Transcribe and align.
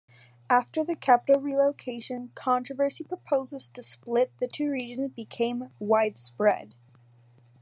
After 0.49 0.83
the 0.83 0.95
capital 0.95 1.39
relocation 1.39 2.31
controversy 2.33 3.03
proposals 3.03 3.67
to 3.67 3.83
split 3.83 4.35
the 4.39 4.47
two 4.47 4.71
regions 4.71 5.11
became 5.13 5.69
widespread. 5.77 6.73